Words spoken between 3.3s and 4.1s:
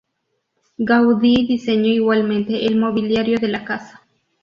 de la casa.